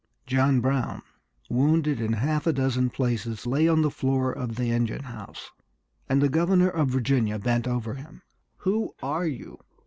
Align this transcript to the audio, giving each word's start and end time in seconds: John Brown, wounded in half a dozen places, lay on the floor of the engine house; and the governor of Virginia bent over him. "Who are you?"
John 0.25 0.61
Brown, 0.61 1.03
wounded 1.47 2.01
in 2.01 2.13
half 2.13 2.47
a 2.47 2.53
dozen 2.53 2.89
places, 2.89 3.45
lay 3.45 3.67
on 3.67 3.83
the 3.83 3.91
floor 3.91 4.31
of 4.31 4.55
the 4.55 4.71
engine 4.71 5.03
house; 5.03 5.51
and 6.09 6.23
the 6.23 6.27
governor 6.27 6.69
of 6.69 6.87
Virginia 6.89 7.37
bent 7.37 7.67
over 7.67 7.93
him. 7.93 8.23
"Who 8.61 8.95
are 9.03 9.27
you?" 9.27 9.59